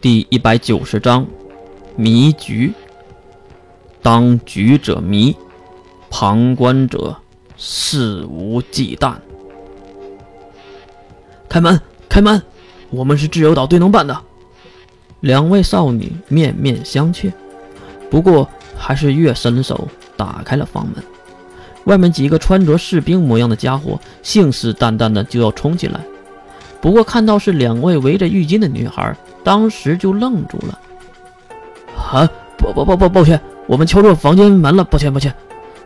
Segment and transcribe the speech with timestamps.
[0.00, 1.26] 第一百九十章
[1.96, 2.72] 迷局。
[4.00, 5.36] 当局者迷，
[6.08, 7.16] 旁观者
[7.56, 9.16] 肆无忌惮。
[11.48, 12.40] 开门，开门！
[12.90, 14.16] 我们是自由岛队能办的。
[15.18, 17.32] 两位少女面面相觑，
[18.08, 21.02] 不过还是越伸手打开了房门。
[21.86, 26.00] 外面几个穿着士兵模样的家伙信誓旦旦的就要冲进来，
[26.80, 29.16] 不过看到是两位围着浴巾的女孩。
[29.44, 30.78] 当时就愣住了，
[31.96, 32.28] 啊，
[32.58, 35.32] 抱抱抱抱抱歉，我们敲错房间门了，抱歉抱歉，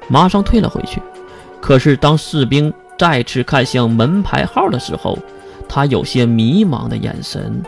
[0.09, 1.01] 马上退了回去。
[1.61, 5.17] 可是当士兵再次看向门牌号的时候，
[5.69, 7.63] 他有些迷茫的眼神。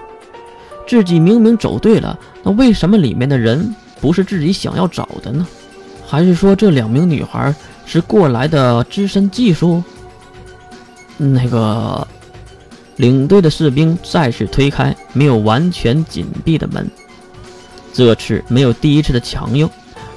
[0.84, 5.46] 自己明明走对了，那为什么里面的人不是自己想要找的呢？
[6.04, 7.54] 还是说这两名女孩
[7.87, 9.80] 是过来的资深技术？
[11.18, 12.04] 那个。
[12.96, 16.88] 领队的士兵再次推开没有完全紧闭的门，
[17.92, 19.68] 这次没有第一次的强硬，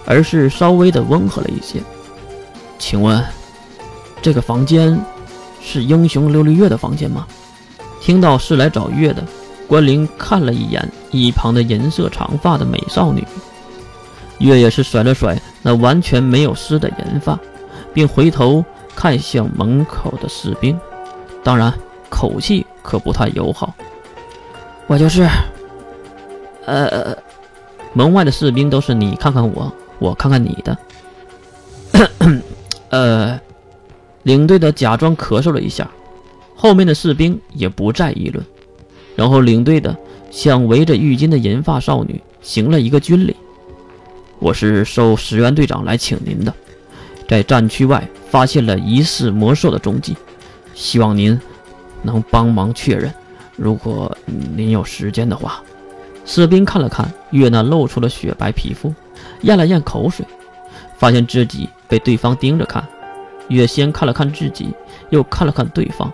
[0.06, 1.81] 而是稍微的温和了一些。
[2.78, 3.23] 请问，
[4.22, 4.95] 这个房间
[5.59, 7.25] 是英雄琉璃月的房间吗？
[8.00, 9.23] 听到是来找月的，
[9.67, 13.25] 关灵看了一眼一旁的银色长发的美少女，
[14.38, 17.39] 月也是甩了甩那完全没有湿的银发，
[17.91, 18.64] 并回头
[18.95, 20.80] 看向门口的士兵，
[21.44, 21.73] 当然。
[22.09, 23.76] 口气可不太友好。
[24.88, 25.28] 我就是，
[26.66, 27.18] 呃，
[27.92, 30.78] 门外的士兵都是你看看我，我看看你的。
[32.88, 33.38] 呃，
[34.24, 35.92] 领队的假装咳嗽了一下，
[36.56, 38.46] 后面的士兵也不再议论。
[39.18, 39.94] 然后领队的
[40.32, 43.36] 向围着浴巾的银发少女行了一个军礼
[44.40, 46.54] ：“我是受石原队长来请您的，
[47.28, 50.16] 在战区外发现了疑似魔兽的踪迹，
[50.74, 51.38] 希望您。”
[52.02, 53.14] 能帮忙确认，
[53.56, 55.62] 如果您有时间的话。
[56.26, 58.94] 士兵看了看月娜露出了雪白皮肤，
[59.44, 60.25] 咽了咽口水，
[60.98, 62.86] 发现自己被对方盯着看。
[63.47, 64.74] 月先看了看自己，
[65.09, 66.12] 又看了看对方。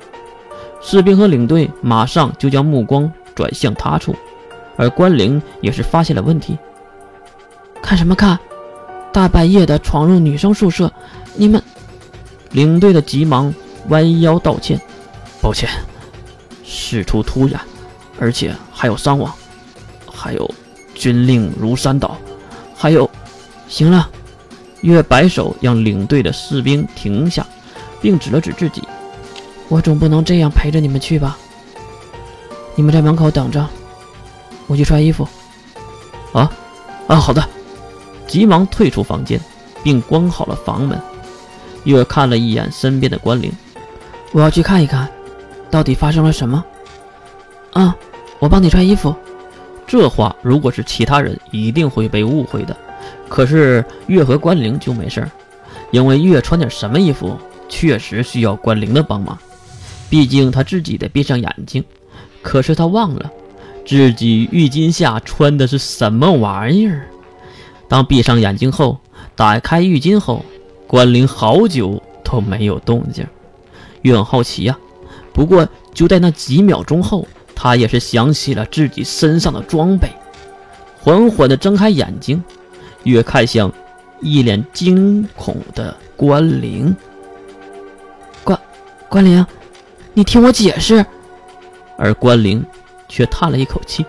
[0.81, 4.15] 士兵和领队马上就将目光转向他处，
[4.75, 6.57] 而关灵也是发现了问题。
[7.81, 8.38] 看什么看？
[9.11, 10.91] 大半夜的闯入女生宿舍，
[11.35, 11.59] 你们……
[12.51, 13.51] 领队的急忙
[13.88, 14.79] 弯腰道歉。
[15.43, 15.69] 抱歉，
[16.63, 17.59] 事出突然，
[18.17, 19.29] 而且还有伤亡，
[20.09, 20.49] 还有
[20.95, 22.15] 军令如山倒，
[22.73, 23.09] 还有……
[23.67, 24.09] 行了，
[24.79, 27.45] 月摆手让领队的士兵停下，
[28.01, 28.81] 并指了指自己
[29.67, 31.37] ：“我总不能这样陪着你们去吧？
[32.75, 33.67] 你们在门口等着，
[34.67, 35.27] 我去穿衣服。”
[36.31, 36.49] 啊
[37.07, 37.45] 啊，好的！
[38.27, 39.37] 急忙退出房间，
[39.83, 40.97] 并关好了房门。
[41.83, 43.51] 月看了一眼身边的关灵
[44.31, 45.05] ：“我要去看一看。”
[45.73, 46.63] 到底发生了什么？
[47.72, 47.97] 啊，
[48.38, 49.16] 我帮你穿衣服。
[49.88, 52.78] 这话如果是其他人，一定会被误会的。
[53.28, 55.31] 可是月和关灵就没事儿，
[55.89, 57.35] 因为月穿点什么衣服
[57.67, 59.35] 确实需要关灵的帮忙。
[60.12, 61.83] 毕竟他自己得闭上眼睛，
[62.44, 63.31] 可是他忘了
[63.83, 67.07] 自己浴巾下穿的是什么玩意儿。
[67.88, 69.00] 当闭上眼睛后，
[69.35, 70.45] 打开浴巾后，
[70.85, 73.25] 关灵好久都没有动静。
[74.03, 74.78] 月很好奇呀。
[75.33, 80.07] 不过，就在那几秒钟后，他也是想起了自己身上的装备，
[81.01, 82.44] 缓缓地睁开眼睛，
[83.03, 83.71] 越看向
[84.21, 86.95] 一脸惊恐的关灵。
[88.44, 88.59] 关
[89.09, 89.45] 关灵，
[90.13, 91.03] 你听我解释。
[91.97, 92.63] 而关灵
[93.07, 94.05] 却叹了一口气，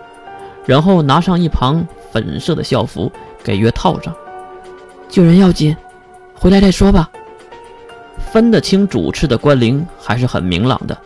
[0.67, 3.11] 然后拿上一旁粉色的校服
[3.43, 4.15] 给月套上。
[5.09, 5.77] 救人要紧，
[6.35, 7.11] 回来再说吧。
[8.33, 10.99] 分得清主次的关灵还是很明朗的。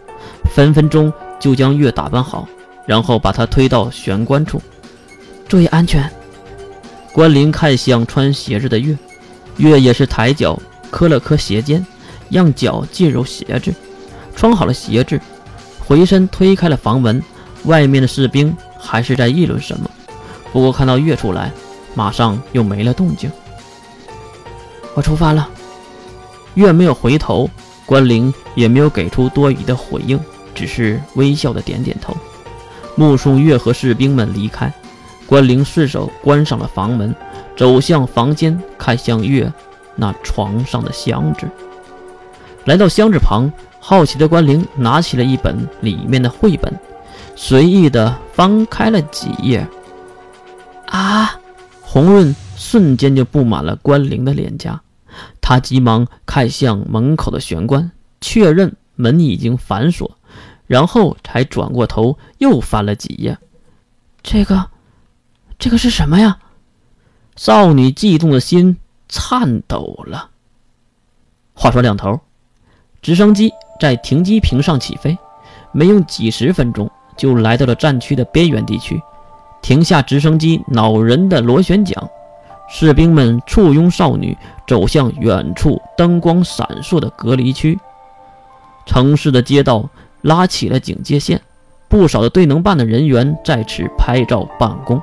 [0.58, 2.48] 分分钟就将月打扮好，
[2.84, 4.60] 然后把她推到玄关处，
[5.46, 6.10] 注意安全。
[7.12, 8.98] 关灵看向穿鞋子的月，
[9.58, 10.58] 月也是抬脚
[10.90, 11.86] 磕了磕鞋尖，
[12.28, 13.72] 让脚进入鞋子，
[14.34, 15.20] 穿好了鞋子，
[15.78, 17.22] 回身推开了房门。
[17.62, 19.88] 外面的士兵还是在议论什么，
[20.52, 21.52] 不过看到月出来，
[21.94, 23.30] 马上又没了动静。
[24.96, 25.48] 我出发了。
[26.54, 27.48] 月没有回头，
[27.86, 30.18] 关灵也没有给出多余的回应。
[30.58, 32.16] 只是微笑的点点头，
[32.96, 34.72] 目送月和士兵们离开。
[35.24, 37.14] 关灵顺手关上了房门，
[37.56, 39.52] 走向房间，看向月
[39.94, 41.48] 那床上的箱子。
[42.64, 46.76] 来到箱子旁，好奇的关灵拿起了一本里面的绘本，
[47.36, 49.64] 随意的翻开了几页。
[50.86, 51.38] 啊！
[51.82, 54.80] 红润瞬间就布满了关灵的脸颊，
[55.40, 60.17] 他急忙看向门口的玄关，确认门已经反锁。
[60.68, 63.36] 然后才转过头，又翻了几页。
[64.22, 64.70] 这个，
[65.58, 66.38] 这个是什么呀？
[67.34, 68.76] 少女激动的心
[69.08, 70.30] 颤抖了。
[71.54, 72.20] 话说两头，
[73.00, 75.16] 直升机在停机坪上起飞，
[75.72, 79.00] 没用几十分钟就来到了战区的边缘地区，
[79.62, 81.96] 停下直升机恼人的螺旋桨，
[82.68, 84.36] 士兵们簇拥少女
[84.66, 87.78] 走向远处灯光闪烁的隔离区。
[88.84, 89.88] 城市的街道
[90.28, 91.40] 拉起了警戒线，
[91.88, 95.00] 不少的队能办的人员在此拍照办公。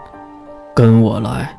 [0.76, 1.58] 跟我来。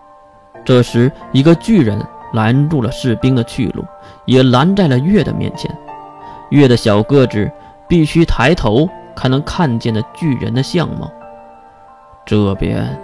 [0.65, 2.01] 这时，一个巨人
[2.33, 3.85] 拦住了士兵的去路。
[4.25, 5.71] 也拦在了月的面前。
[6.51, 7.49] 月的小个子
[7.89, 11.09] 必须抬头才能看见的巨人的相貌。
[12.25, 12.99] 这边，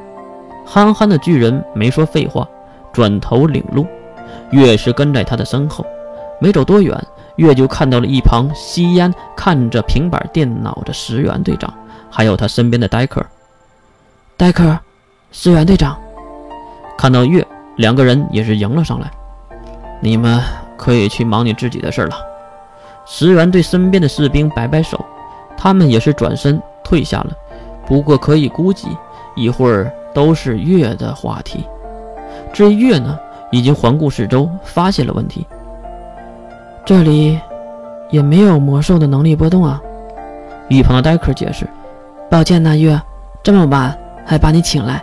[0.66, 2.46] 憨憨的巨人没说废话，
[2.92, 3.86] 转头领路。
[4.50, 5.86] 月是跟在他的身后。
[6.40, 7.00] 没走多远，
[7.36, 11.72] 月就看到了一旁吸烟、看着平板电脑的石原队长，
[12.10, 13.24] 还有他身边的戴克。
[14.36, 14.78] 戴克，
[15.30, 15.98] 石原队长，
[16.96, 17.46] 看到月，
[17.76, 19.10] 两个人也是迎了上来。
[20.00, 20.40] 你们。
[20.74, 22.16] 可以去忙你自己的事了。
[23.06, 24.98] 石原对身边的士兵摆摆手，
[25.56, 27.30] 他们也是转身退下了。
[27.86, 28.88] 不过可以估计，
[29.36, 31.64] 一会儿都是月的话题。
[32.52, 33.16] 至于月呢，
[33.52, 35.46] 已经环顾四周，发现了问题。
[36.84, 37.38] 这里
[38.10, 39.80] 也没有魔兽的能力波动啊。
[40.68, 41.66] 一旁的戴克解释
[42.30, 43.00] ：“抱歉呐，月，
[43.42, 45.02] 这么晚还把你请来。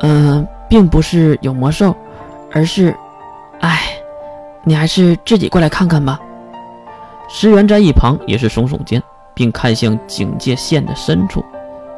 [0.00, 1.94] 嗯，并不是有魔兽，
[2.52, 2.94] 而是……
[3.60, 3.80] 唉。”
[4.66, 6.18] 你还是自己过来看看吧。
[7.28, 9.02] 石原在一旁也是耸耸肩，
[9.34, 11.44] 并看向警戒线的深处，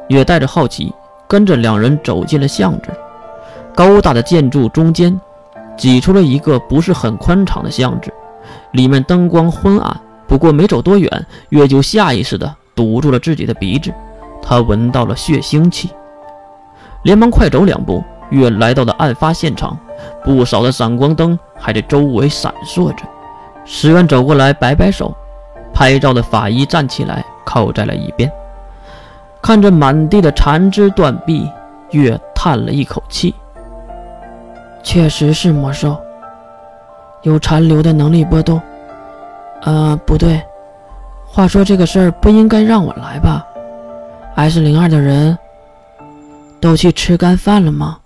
[0.08, 0.92] 也带着好奇，
[1.28, 2.88] 跟着两人走进了巷子。
[3.72, 5.16] 高大的建筑中间，
[5.76, 8.12] 挤出了一个不是很宽敞的巷子，
[8.76, 10.00] 里面灯光昏暗。
[10.28, 13.92] 不过没走多远，月就下意识地堵住了自己的鼻子，
[14.42, 15.90] 他闻到了血腥气，
[17.04, 19.78] 连忙快走两步，月来到了案发现场。
[20.22, 23.04] 不少的闪光灯还在周围闪烁着。
[23.64, 25.14] 石原走过来，摆摆手。
[25.72, 28.30] 拍照的法医站起来，靠在了一边，
[29.42, 31.48] 看着满地的残肢断臂，
[31.90, 33.34] 月叹了一口气。
[34.82, 35.96] 确实是魔兽，
[37.22, 38.60] 有残留的能力波动。
[39.62, 40.40] 呃，不对，
[41.26, 43.44] 话说这个事儿不应该让我来吧
[44.36, 45.36] ？S 零二的人
[46.60, 47.98] 都去吃干饭了吗？